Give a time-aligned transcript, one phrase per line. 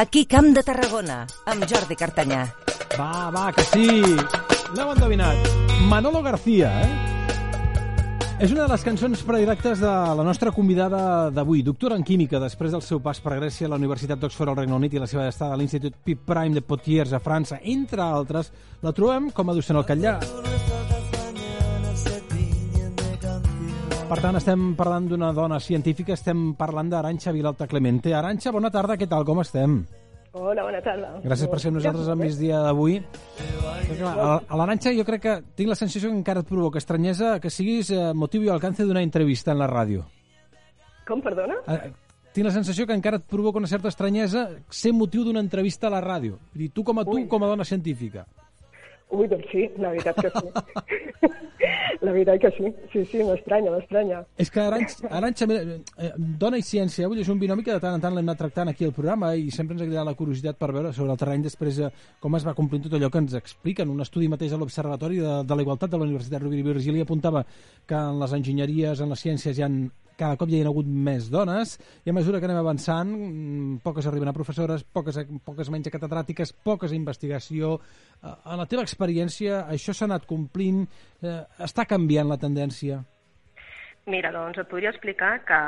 [0.00, 2.46] Aquí Camp de Tarragona, amb Jordi Cartanyà.
[2.96, 3.98] Va, va, que sí!
[4.72, 5.50] L'heu endevinat.
[5.90, 8.38] Manolo García, eh?
[8.40, 12.72] És una de les cançons predilectes de la nostra convidada d'avui, doctora en química, després
[12.72, 15.28] del seu pas per Grècia a la Universitat d'Oxford al Regne Unit i la seva
[15.28, 19.60] estada a l'Institut Pip Prime de Potiers a França, entre altres, la trobem com a
[19.60, 20.16] docent al Catllà.
[24.10, 28.10] Per tant, estem parlant d'una dona científica, estem parlant d'Aranxa Vilalta Clemente.
[28.10, 29.76] Aranxa, bona tarda, què tal, com estem?
[30.34, 31.12] Hola, bona tarda.
[31.22, 32.96] Gràcies per ser amb nosaltres al migdia d'avui.
[34.10, 37.92] A l'Aranxa jo crec que tinc la sensació que encara et provoca estranyesa que siguis
[37.94, 40.02] eh, motiu i alcance d'una entrevista en la ràdio.
[41.06, 41.62] Com, perdona?
[41.70, 41.92] Eh,
[42.34, 45.94] tinc la sensació que encara et provoca una certa estranyesa ser motiu d'una entrevista a
[45.94, 46.42] la ràdio.
[46.50, 47.28] Dir, tu com a tu, Ui.
[47.30, 48.26] com a dona científica.
[49.10, 51.30] Ui, doncs sí, la veritat que sí.
[52.06, 52.72] la veritat que sí.
[52.92, 54.20] Sí, sí, m'estranya, m'estranya.
[54.40, 57.82] És que Aranxa, Aranxa eh, dona i ciència, vull dir, és un binomi que de
[57.82, 60.16] tant en tant l'hem anat tractant aquí al programa i sempre ens ha cridat la
[60.18, 61.90] curiositat per veure sobre el terreny després eh,
[62.22, 63.90] com es va complint tot allò que ens expliquen.
[63.90, 67.02] Un estudi mateix a l'Observatori de, de la Igualtat de la Universitat Rovira i Virgili
[67.02, 67.44] apuntava
[67.86, 69.82] que en les enginyeries, en les ciències hi han
[70.20, 74.08] cada cop hi ha hagut més dones i a mesura que anem avançant, mm, poques
[74.10, 77.78] arriben a professores, poques, poques menys a catedràtiques, poques a investigació.
[78.22, 80.86] Eh, En la teva experiència, això s'ha anat complint,
[81.22, 83.00] eh, està canviant la tendència?
[84.06, 85.58] Mira, doncs et podria explicar que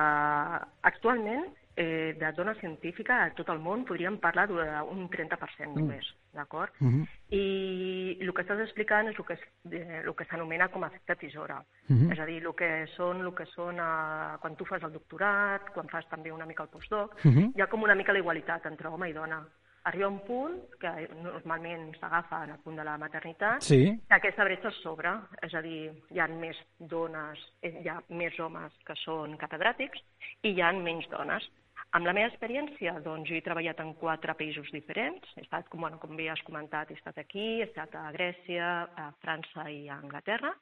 [0.89, 1.45] actualment
[1.77, 6.73] eh, de dona científica a tot el món podríem parlar d'un 30% només, d'acord?
[6.81, 7.07] Mhm.
[7.33, 9.39] I el que estàs explicant és el que,
[9.71, 11.63] eh, el que s'anomena com a efecte tisora.
[11.89, 12.13] Mhm.
[12.13, 15.73] És a dir, el que són, el que són eh, quan tu fas el doctorat,
[15.73, 17.53] quan fas també una mica el postdoc, Mhm.
[17.57, 19.47] hi ha com una mica la igualitat entre home i dona.
[19.85, 23.99] Arriba un punt que normalment s'agafa en el punt de la maternitat, Sí.
[24.09, 25.11] que aquesta bretxa s'obre,
[25.43, 30.01] és a dir, hi ha més dones, eh, hi ha més homes que són catedràtics
[30.43, 31.51] i hi ha menys dones.
[31.93, 35.29] Amb la meva experiència, doncs, jo he treballat en quatre països diferents.
[35.37, 38.69] He estat, com, bueno, com bé has comentat, he estat aquí, he estat a Grècia,
[38.97, 40.55] a França i a Anglaterra,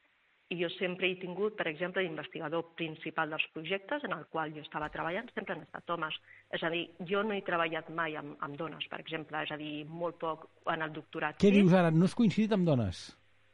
[0.50, 4.64] i jo sempre he tingut, per exemple, l'investigador principal dels projectes en el qual jo
[4.64, 6.18] estava treballant, sempre han estat homes.
[6.50, 9.60] És a dir, jo no he treballat mai amb, amb dones, per exemple, és a
[9.60, 11.38] dir, molt poc en el doctorat.
[11.38, 11.94] Què dius ara?
[11.94, 13.06] No has coincidit amb dones?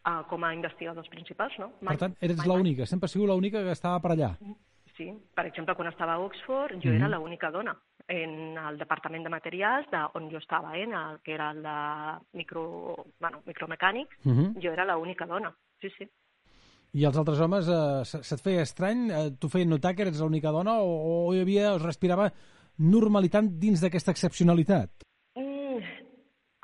[0.07, 1.73] ah, com a investigadors principals, no?
[1.83, 2.57] Per tant, eres mai, mai.
[2.57, 4.31] l'única, sempre has sigut l'única que estava per allà.
[4.97, 6.97] Sí, per exemple, quan estava a Oxford, jo Mhm.
[6.97, 7.77] era l'única dona
[8.09, 11.63] en el departament de materials de, on jo estava, eh, en el que era el
[11.63, 14.55] de micro, bueno, micromecànic, Mhm.
[14.63, 16.09] jo era l'única dona, sí, sí.
[16.95, 19.11] I els altres homes, eh, se- se't feia estrany?
[19.11, 22.33] Eh, T'ho feien notar que eres l'única dona o, o hi havia, es respirava
[22.79, 24.91] normalitat dins d'aquesta excepcionalitat?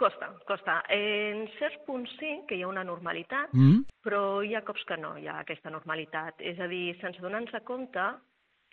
[0.02, 0.82] Mm, costa, costa.
[0.90, 3.84] En certs punts sí que hi ha una normalitat, Mm?
[4.02, 6.40] però hi ha cops que no hi ha aquesta normalitat.
[6.40, 8.00] És a dir, sense donar-nos compte,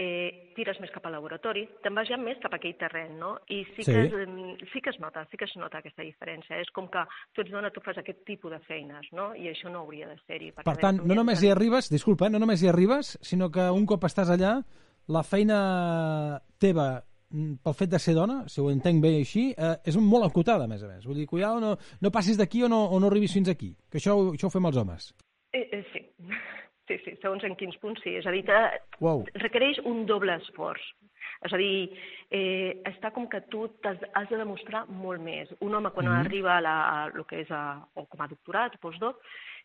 [0.02, 3.40] eh, tires més cap al laboratori, te'n vas ja més cap a aquell terreny, no?
[3.50, 3.92] I sí, Sí.
[3.92, 6.56] Que es, em, sí que es nota, sí que es nota aquesta diferència.
[6.62, 7.04] És com que
[7.34, 9.36] tu ets dona, tu fas aquest tipus de feines, no?
[9.36, 10.52] I això no hauria de ser-hi.
[10.54, 13.86] Per tant, no només hi arribes, disculpa, eh, no només hi arribes, sinó que un
[13.86, 14.64] cop estàs allà,
[15.08, 19.76] la feina teva mm, pel fet de ser dona, si ho entenc bé així, eh,
[19.86, 21.06] és molt acotada, a més a més.
[21.06, 23.98] Vull dir, cuidado, no, no passis d'aquí o, no, o no arribis fins aquí, que
[24.02, 25.12] això, això ho fem els homes.
[25.54, 26.02] Eh, eh, sí.
[26.90, 28.16] sí, sí, segons en quins punts sí.
[28.18, 28.58] És a dir, que
[29.00, 29.26] Uau.
[29.36, 30.82] requereix un doble esforç.
[31.46, 31.94] És a dir,
[32.36, 35.48] eh, està com que tu t'has has de demostrar molt més.
[35.62, 36.26] Un home, quan Mhm.
[36.26, 39.22] arriba a, la, a lo que és a, o com a doctorat, postdoc,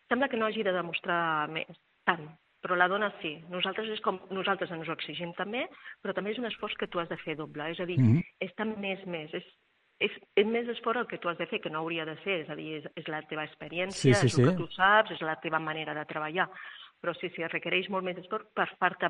[0.07, 1.67] sembla que no hagi de demostrar més,
[2.05, 2.29] tant.
[2.65, 3.35] Però la dona sí.
[3.53, 5.67] Nosaltres és com nosaltres ens ho exigim també,
[6.01, 7.67] però també és un esforç que tu has de fer doble.
[7.69, 8.23] És a dir, Mhm.
[8.41, 9.31] és tant més, més.
[9.37, 9.43] És,
[9.99, 12.39] és, és més esforç el que tu has de fer, que no hauria de ser.
[12.41, 14.49] És a dir, és, és la teva experiència, Sí, sí, és el sí.
[14.49, 16.49] que tu saps, és la teva manera de treballar.
[17.01, 19.09] Però sí, sí, requereix molt més esforç per fer-te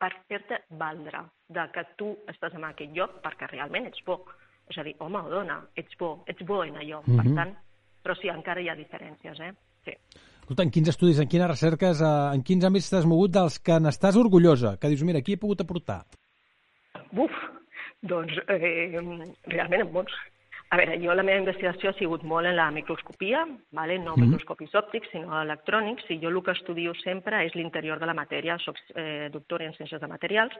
[0.00, 4.24] per fer-te valdre de que tu estàs en aquell lloc perquè realment ets bo.
[4.68, 7.02] És a dir, home o dona, ets bo, ets bo en allò.
[7.06, 7.16] Mhm.
[7.16, 7.56] Per tant,
[8.02, 9.52] però sí, encara hi ha diferències, eh?
[9.84, 9.92] Sí.
[10.50, 13.76] Escolta, en quins estudis, en quines recerques, eh, en quins àmbits t'has mogut dels que
[13.78, 14.72] n'estàs orgullosa?
[14.82, 16.00] Que dius, mira, aquí he pogut aportar.
[17.14, 17.36] Buf,
[18.02, 18.90] doncs eh,
[19.46, 20.16] realment en molts.
[20.72, 23.40] A veure, jo la meva investigació ha sigut molt en la microscopia,
[23.72, 23.98] vale?
[23.98, 24.28] no Mhm.
[24.28, 28.56] microscopis òptics, sinó electrònics, i jo el que estudio sempre és l'interior de la matèria,
[28.58, 30.52] soc eh, doctora en ciències de materials,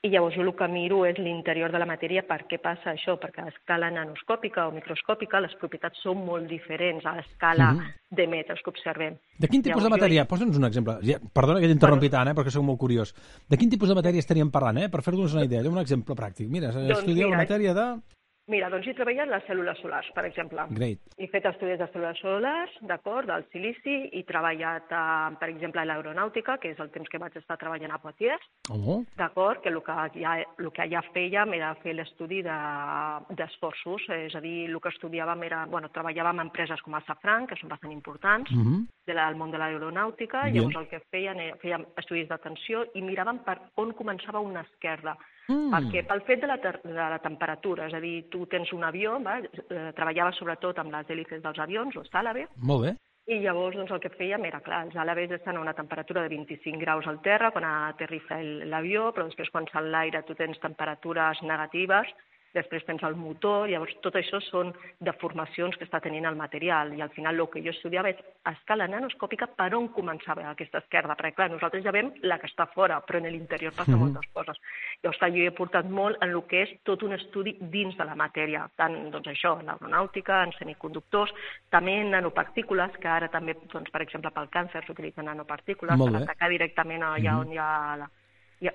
[0.00, 3.18] i llavors jo el que miro és l'interior de la matèria, per què passa això?
[3.18, 7.84] Perquè a escala nanoscòpica o microscòpica les propietats són molt diferents a l'escala Mhm.
[8.10, 9.16] de metres que observem.
[9.38, 10.24] De quin tipus de Llavors, jo- matèria?
[10.24, 10.98] Posa'ns un exemple.
[11.02, 13.12] Ja, perdona que t'interrompi tant, eh, perquè soc molt curiós.
[13.48, 14.88] De quin tipus de matèria estaríem parlant, eh?
[14.88, 16.48] Per fer-nos una idea, un exemple pràctic.
[16.48, 18.00] Mira, Doncs estudieu la mira, matèria de...
[18.48, 20.62] Mira, doncs he treballat les cèl·lules solars, per exemple.
[20.70, 20.98] Great.
[21.20, 25.84] He fet estudis de cèl·lules solars, d'acord, del silici, he treballat, eh, per exemple, a
[25.84, 28.40] l'aeronàutica, que és el temps que vaig estar treballant a Poitiers,
[28.70, 34.08] Oh, d'acord, que el que ja, el que ja fèiem era fer l'estudi de- d'esforços,
[34.08, 37.56] és a dir, el que estudiàvem era, bueno, treballàvem amb empreses com a Safran, que
[37.56, 38.86] són bastant importants, mm -hmm.
[39.08, 40.60] De la, del món de l'aeronàutica, Bien.
[40.68, 45.16] llavors el que feien era, fèiem estudis d'atenció i miràvem per on començava una esquerda.
[45.48, 45.72] Mm.
[45.72, 49.16] Perquè pel fet de la, de la temperatura, és a dir, tu tens un avió,
[49.24, 49.38] va?
[49.40, 52.94] Eh, treballava sobretot amb les hèlices dels avions, o àlave, Molt bé.
[53.32, 56.28] i llavors doncs, el que fèiem era, clar, els àlaves estan a una temperatura de
[56.28, 60.58] 25 graus al terra quan aterrissa el- l'avió, però després quan salt l'aire tu tens
[60.60, 62.08] temperatures negatives,
[62.54, 67.02] després tens el motor, llavors tot això són deformacions que està tenint el material i
[67.02, 71.16] al final el que jo estudiava és a escala nanoscòpica per on començava aquesta esquerda,
[71.16, 73.98] perquè clar, nosaltres ja veiem la que està fora, però en l'interior passa Mhm.
[74.00, 74.56] moltes coses.
[75.02, 78.04] Llavors clar, jo he portat molt en el que és tot un estudi dins de
[78.04, 81.32] la matèria, tant doncs, això, en l'aeronàutica, en semiconductors,
[81.70, 86.48] també en nanopartícules, que ara també, doncs, per exemple, pel càncer s'utilitzen nanopartícules per atacar
[86.48, 87.40] directament allà Mhm.
[87.40, 88.08] on hi ha la,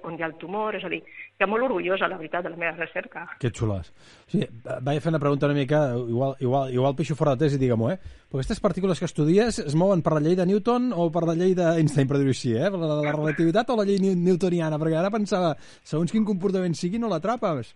[0.03, 1.01] on hi ha el tumor, és a dir,
[1.37, 3.25] que molt orgullosa, la veritat, de la meva recerca.
[3.39, 3.89] Que xules.
[4.27, 4.47] O sigui,
[4.81, 7.97] vaig fer una pregunta una mica, igual, igual, igual pixo fora de tesi, digue-m'ho, eh?
[8.29, 11.35] Però aquestes partícules que estudies es mouen per la llei de Newton o per la
[11.35, 12.69] llei d'Einstein, per dir-ho així, eh?
[12.71, 14.79] Per la, la relativitat o la llei new- newtoniana?
[14.81, 17.75] Perquè ara pensava, segons quin comportament sigui, no l'atrapes.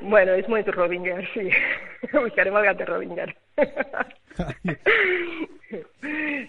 [0.00, 1.48] Bueno, és molt Rodinger, sí.
[2.14, 3.34] Buscarem el gat de Rodinger.
[5.70, 5.80] sí,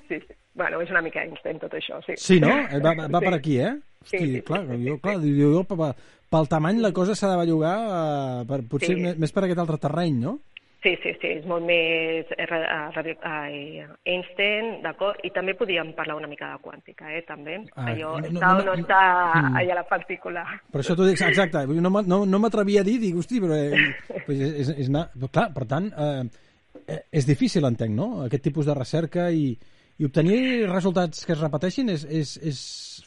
[0.08, 0.20] sí.
[0.54, 2.14] Bueno, és una mica Einstein tot això, sí.
[2.18, 2.50] Sí, no?
[2.68, 3.26] Eh, Va, va, va Sí.
[3.26, 3.74] per aquí, eh?
[4.04, 5.94] Sí, Hosti, sí, clar, sí, jo, clar, jo, jo, pel,
[6.30, 7.76] pel tamany la cosa s'ha de bellugar
[8.42, 9.02] eh, per, potser Sí.
[9.18, 10.40] més, per aquest altre terreny, no?
[10.82, 15.20] Sí, sí, sí, és molt més eh, eh, Einstein, d'acord?
[15.24, 17.60] I també podíem parlar una mica de quàntica, eh, també.
[17.76, 19.02] Ah, Allò, no- està no- o no no- està
[19.36, 19.56] Mm.
[19.62, 20.44] allà la partícula.
[20.72, 23.96] Per això t'ho dic, exacte, no, no, no m'atrevia a dir, dic, hosti, però eh,
[24.26, 25.12] pues és, és, és anar...
[25.32, 29.58] Clar, per tant, eh, és difícil, entenc, no?, aquest tipus de recerca i,
[30.02, 32.60] i obtenir resultats que es repeteixin és, és, és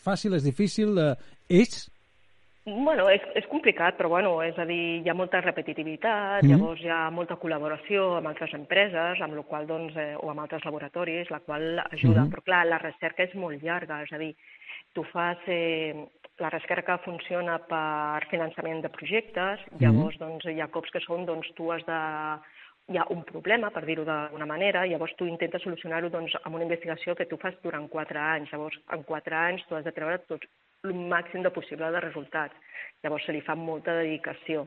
[0.05, 1.17] fàcil, és difícil, eh,
[1.51, 1.89] és...
[2.65, 6.53] Bueno, és, és complicat, però bueno, és a dir, hi ha molta repetitivitat, Mhm.
[6.53, 10.41] llavors hi ha molta col·laboració amb altres empreses, amb la qual doncs, eh, o amb
[10.41, 12.23] altres laboratoris, la qual ajuda.
[12.23, 12.31] Mhm.
[12.31, 14.35] Però clar, la recerca és molt llarga, és a dir,
[14.95, 15.39] tu fas...
[15.47, 16.07] Eh,
[16.39, 21.47] la recerca funciona per finançament de projectes, llavors doncs, hi ha cops que són, doncs,
[21.55, 22.01] tu has de
[22.93, 26.67] hi ha un problema, per dir-ho d'alguna manera, llavors tu intentes solucionar-ho doncs, amb una
[26.67, 28.53] investigació que tu fas durant quatre anys.
[28.53, 30.51] Llavors, en quatre anys tu has de treure tots
[30.85, 32.81] el màxim de possible de resultats.
[33.05, 34.67] Llavors se li fa molta dedicació.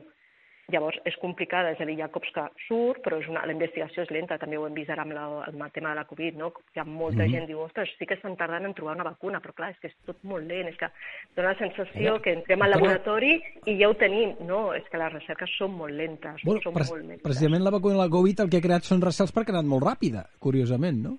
[0.68, 3.54] Llavors és complicada, és a dir, hi ha cops que surt, però és una, la
[3.54, 6.04] investigació és lenta, també ho hem vist ara amb, la, amb el tema de la
[6.04, 6.50] Covid, no?
[6.76, 7.30] Hi ha molta Mhm.
[7.32, 9.78] gent que diu, ostres, sí que estan tardant en trobar una vacuna, però clar, és
[9.80, 10.90] que és tot molt lent, és que
[11.34, 14.34] dona la sensació que entrem al laboratori i ja ho tenim.
[14.46, 17.22] No, és que les recerques són molt lentes, Bueno, són molt lentes.
[17.22, 19.64] precisament la vacuna de la Covid el que ha creat són recels perquè ha anat
[19.64, 21.16] molt ràpida, curiosament, no?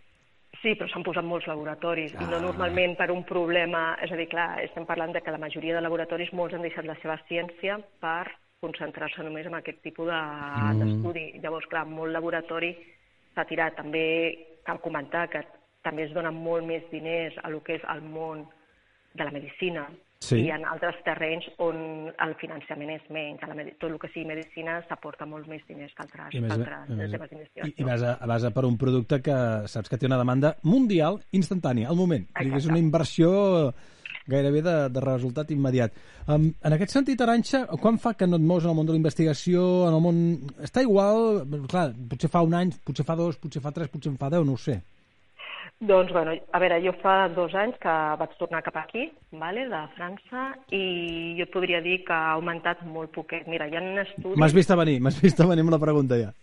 [0.62, 2.42] Sí, però s'han posat molts laboratoris, i no Ah.
[2.42, 3.98] normalment per un problema...
[4.00, 6.86] És a dir, clar, estem parlant de que la majoria de laboratoris molts han deixat
[6.86, 8.28] la seva ciència per
[8.60, 10.80] concentrar-se només en aquest tipus de- Mm.
[10.80, 11.40] d'estudi.
[11.42, 12.76] Llavors, clar, molt laboratori
[13.36, 13.76] s'ha tirat.
[13.76, 15.46] També cal comentar que
[15.84, 18.46] també es donen molt més diners a lo que és el món
[19.14, 19.88] de la medicina
[20.22, 20.36] Sí.
[20.44, 23.40] i en altres terrenys on el finançament és menys.
[23.48, 26.90] La, tot el que sigui medicina s'aporta molts més diners que altres, I, més, altres
[26.90, 27.74] més, temes i, d'investigació.
[27.78, 29.32] i vas, a, vas a per un producte que
[29.68, 32.28] saps que té una demanda mundial instantània, al moment.
[32.38, 33.74] És una inversió
[34.30, 35.98] gairebé de, de resultat immediat.
[36.28, 38.96] Um, en aquest sentit, Aranxa, quan fa que no et mous en el món de
[38.96, 40.22] la investigació, en el món...
[40.66, 44.22] Està igual, clar, potser fa un any, potser fa dos, potser fa tres, potser en
[44.22, 44.80] fa deu, no ho sé.
[45.80, 49.80] Doncs, bueno, a veure, jo fa dos anys que vaig tornar cap aquí, vale, de
[49.96, 50.84] França, i
[51.38, 53.48] jo et podria dir que ha augmentat molt poquet.
[53.48, 54.36] Mira, hi ha estudis...
[54.36, 56.34] M'has vist a venir, m'has vist a venir amb la pregunta ja.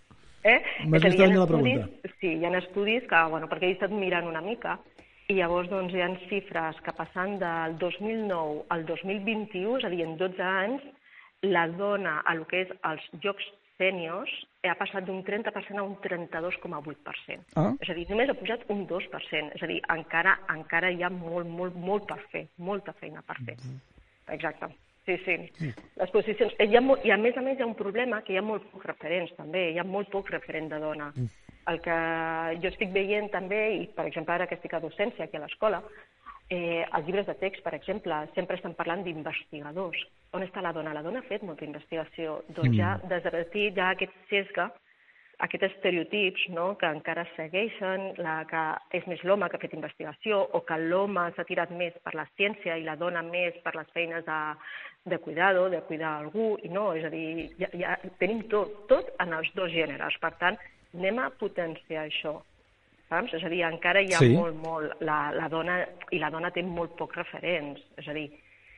[0.41, 0.57] Eh?
[0.87, 2.15] M'has a vist ha venir la pregunta.
[2.17, 4.79] Sí, hi ha estudis que, bueno, perquè he estat mirant una mica,
[5.29, 10.03] i llavors doncs, hi ha xifres que passant del 2009 al 2021, és a dir,
[10.07, 10.83] en 12 anys,
[11.47, 14.33] la dona a lo que és els jocs sèniors
[14.67, 17.45] ha passat d'un 30% a un 32,8%.
[17.61, 17.73] Ah.
[17.81, 19.53] És a dir, només ha pujat un 2%.
[19.55, 23.39] És a dir, encara, encara hi ha molt, molt, molt per fer, molta feina per
[23.45, 23.57] fer.
[24.35, 24.73] Exacte.
[25.07, 25.37] Sí, sí.
[26.01, 26.55] Les posicions...
[26.59, 28.47] Hi ha molt, I a més a més hi ha un problema que hi ha
[28.47, 31.13] molt pocs referents també, hi ha molt poc referent de dona.
[31.71, 31.97] El que
[32.63, 35.83] jo estic veient també, i per exemple ara que estic a docència aquí a l'escola,
[36.49, 40.07] eh, els llibres de text, per exemple, sempre estan parlant d'investigadors.
[40.37, 40.95] On està la dona?
[40.95, 42.41] La dona ha fet molta investigació.
[42.55, 44.71] Doncs ja desvertit ja aquest sesga
[45.45, 46.71] aquests estereotips no?
[46.81, 48.63] que encara segueixen, la, que
[48.97, 52.25] és més l'home que ha fet investigació o que l'home s'ha tirat més per la
[52.37, 54.39] ciència i la dona més per les feines de,
[55.13, 59.13] de cuidado, de cuidar algú, i no, és a dir, ja, ja tenim tot, tot
[59.21, 60.17] en els dos gèneres.
[60.23, 60.57] Per tant,
[60.99, 62.39] anem a potenciar això.
[63.09, 63.35] Saps?
[63.39, 64.33] És a dir, encara hi ha Sí.
[64.35, 64.97] molt, molt...
[65.01, 65.77] La, la dona,
[66.11, 67.81] I la dona té molt pocs referents.
[67.97, 68.27] És a dir,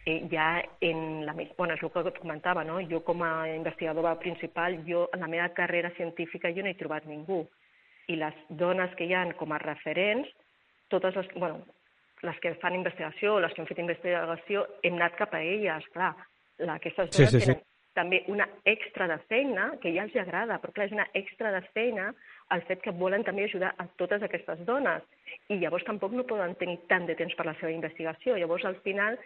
[0.05, 1.33] eh, ja en la...
[1.57, 2.81] Bueno, és el que et comentava, no?
[2.91, 7.07] Jo com a investigadora principal, jo en la meva carrera científica jo no he trobat
[7.07, 7.47] ningú.
[8.09, 10.29] I les dones que hi han com a referents,
[10.89, 11.61] totes les, bueno,
[12.23, 16.15] les que fan investigació, les que han fet investigació, hem anat cap a elles, clar.
[16.59, 17.47] La, aquestes Sí, dones sí, sí.
[17.47, 17.63] tenen
[17.97, 21.63] també una extra de feina, que ja els agrada, però clar, és una extra de
[21.75, 22.13] feina
[22.55, 25.05] el fet que volen també ajudar a totes aquestes dones.
[25.49, 28.37] I llavors tampoc no poden tenir tant de temps per la seva investigació.
[28.39, 29.19] Llavors, al final,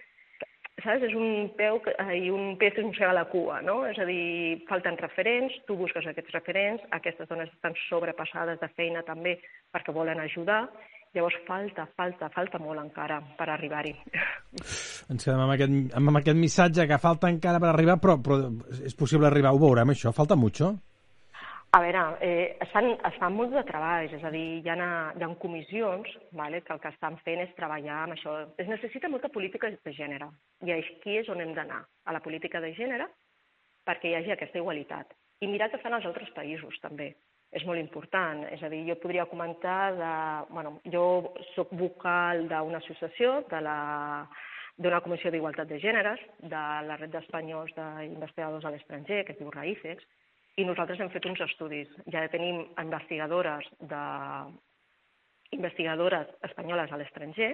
[0.80, 1.04] saps?
[1.08, 3.84] És un peu que, eh, i un peix que mossega la cua, no?
[3.86, 9.02] És a dir, falten referents, tu busques aquests referents, aquestes dones estan sobrepassades de feina
[9.02, 9.38] també
[9.72, 10.68] perquè volen ajudar,
[11.14, 13.92] llavors falta, falta, falta molt encara per arribar-hi.
[15.12, 18.40] Ens quedem amb aquest, amb aquest missatge que falta encara per arribar, però, però
[18.84, 20.14] és possible arribar, ho veurem, això.
[20.16, 20.72] Falta mucho.
[21.72, 24.88] A veure, eh, es, fan, es fan molts de treballs, és a dir, hi ha,
[25.16, 28.34] hi ha comissions vale, que el que estan fent és treballar amb això.
[28.60, 30.28] Es necessita molta política de gènere,
[30.68, 33.08] i aquí és on hem d'anar, a la política de gènere,
[33.88, 35.16] perquè hi hagi aquesta igualitat.
[35.40, 37.14] I mirar què fan els altres països, també.
[37.52, 38.46] És molt important.
[38.48, 40.14] És a dir, jo podria comentar de...
[40.52, 41.04] Bueno, jo
[41.52, 43.76] sóc vocal d'una associació, de la
[44.82, 49.50] d'una comissió d'igualtat de gèneres, de la red d'espanyols d'investigadors a l'estranger, que es diu
[49.52, 50.06] RAIFEX,
[50.56, 51.92] i nosaltres hem fet uns estudis.
[52.12, 54.02] Ja tenim investigadores de
[55.52, 57.52] investigadores espanyoles a l'estranger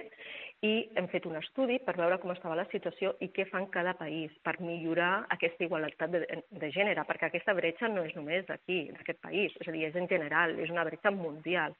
[0.65, 3.93] i hem fet un estudi per veure com estava la situació i què fan cada
[3.99, 6.23] país per millorar aquesta igualtat de,
[6.63, 9.95] de gènere, perquè aquesta bretxa no és només d'aquí, d'aquest país, és a dir, és
[9.99, 11.75] en general, és una bretxa mundial.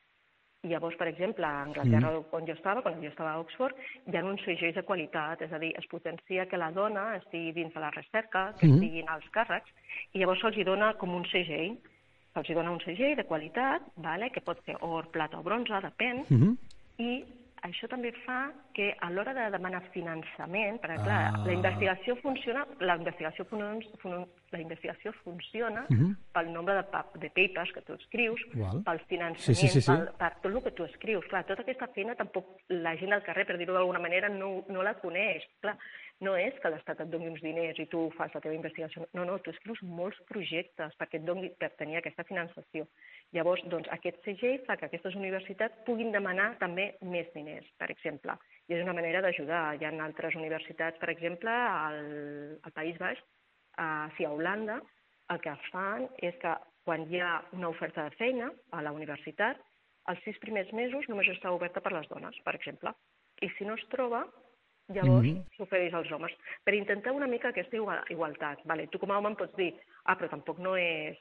[0.63, 2.33] I llavors, per exemple, a Anglaterra, mm.
[2.35, 3.77] on jo estava, quan jo estava a Oxford,
[4.11, 7.53] hi ha uns segells de qualitat, és a dir, es potencia que la dona estigui
[7.55, 8.75] dins de la recerca, que Mhm.
[8.75, 9.71] estiguin als càrrecs,
[10.13, 11.77] i llavors se'ls dona com un segell,
[12.33, 14.29] se'ls dona un segell de qualitat, vale?
[14.31, 16.57] que pot ser or, plata o bronze, depèn, Uh -huh.
[16.97, 17.25] i
[17.61, 21.43] això també fa que a l'hora de demanar finançament, perquè clar, Ah.
[21.45, 26.15] la investigació funciona, la investigació, fun, fun, la investigació funciona Mhm.
[26.33, 28.81] pel nombre de, pa- de papers que tu escrius, Val.
[28.83, 29.91] pel finançament, Sí, sí, sí, sí.
[29.91, 31.25] Pel, per tot el que tu escrius.
[31.25, 34.81] Clar, tota aquesta feina tampoc la gent al carrer, per dir-ho d'alguna manera, no, no
[34.81, 35.43] la coneix.
[35.59, 35.77] Clar,
[36.25, 39.05] no és que l'Estat et doni uns diners i tu fas la teva investigació.
[39.15, 42.87] No, no, tu escrius molts projectes perquè et doni, per tenir aquesta finançació.
[43.35, 48.35] Llavors, doncs, aquest segell fa que aquestes universitats puguin demanar també més diners, per exemple.
[48.67, 49.63] I és una manera d'ajudar.
[49.79, 52.01] Hi ha altres universitats, per exemple, al,
[52.67, 53.23] al País Baix,
[53.79, 54.81] a, sí, a Holanda,
[55.31, 56.51] el que fan és que
[56.83, 59.59] quan hi ha una oferta de feina a la universitat,
[60.11, 62.91] els sis primers mesos només està oberta per les dones, per exemple.
[63.45, 64.25] I si no es troba,
[64.89, 65.35] llavors mm.
[65.35, 65.57] -hmm.
[65.57, 66.33] s'ofereix als homes.
[66.63, 68.59] Per intentar una mica aquesta igual, igualtat.
[68.65, 71.17] Vale, tu com a home em pots dir, ah, però tampoc no és...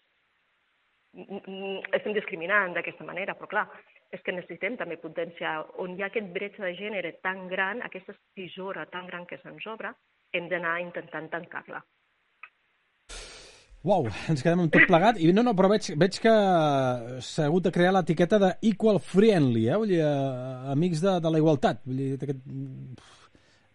[1.12, 3.68] Mm, mm, Estem discriminant d'aquesta manera, però clar,
[4.10, 8.14] és que necessitem també potenciar on hi ha aquest bretxa de gènere tan gran, aquesta
[8.34, 9.92] tisora tan gran que se'ns obre,
[10.32, 11.82] hem d'anar intentant tancar-la.
[13.86, 15.20] Uau, ens quedem amb tot plegat.
[15.22, 16.32] I no, no, però veig, veig que
[17.24, 19.78] s'ha hagut de crear l'etiqueta de equal friendly, eh?
[19.78, 21.84] Vull dir, eh, amics de, de la igualtat.
[21.86, 22.42] Vull dir, aquest...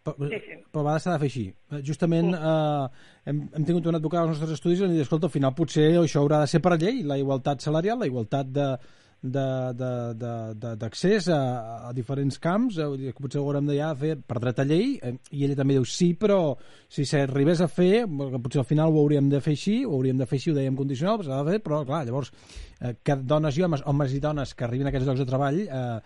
[0.03, 0.55] Però, Sí, sí.
[0.71, 1.43] però a vegades s'ha de fer així.
[1.71, 2.87] Eh, Justament eh,
[3.31, 5.85] hem, hem tingut un advocat als nostres estudis i hem dit, escolta, al final potser
[6.01, 8.77] això haurà de ser per llei, la igualtat salarial, la igualtat de-
[9.23, 14.65] d'accés a, a diferents camps, eh, potser ho haurem de ja fer per dret a
[14.67, 16.57] llei, eh, i ella també diu sí, però
[16.91, 20.17] si s'arribés a fer, bueno, potser al final ho hauríem de fer així, ho hauríem
[20.19, 22.33] de fer així, ho dèiem condicional, s'ha de fer, però clar, llavors,
[22.81, 25.61] eh, que dones i homes, homes i dones que arribin a aquests llocs de treball,
[25.63, 25.99] eh,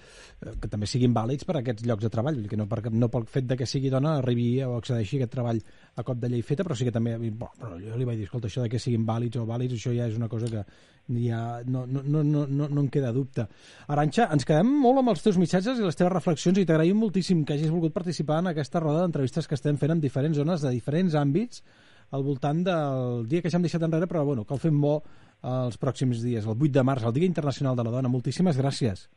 [0.45, 3.09] eh, que també siguin vàlids per a aquests llocs de treball, que no, per, no
[3.09, 5.63] pel fet de que sigui dona arribi o accedeixi a aquest treball
[5.97, 8.29] a cop de llei feta, però sí que també, bo, però jo li vaig dir,
[8.29, 10.61] escolta, això de que siguin vàlids o vàlids, això ja és una cosa que
[11.07, 13.47] ja no, no, no, no, no, no en queda dubte.
[13.87, 17.43] Aranxa, ens quedem molt amb els teus missatges i les teves reflexions i t'agraïm moltíssim
[17.45, 20.73] que hagis volgut participar en aquesta roda d'entrevistes que estem fent en diferents zones de
[20.75, 21.63] diferents àmbits
[22.11, 25.01] al voltant del dia que ja hem deixat enrere, però bueno, que el fem bo
[25.43, 28.09] els pròxims dies, el 8 de març, el Dia Internacional de la Dona.
[28.09, 29.07] Moltíssimes gràcies.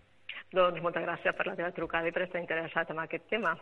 [0.53, 3.55] Doncs moltes gràcies per la teva trucada i per estar interessat en aquest tema.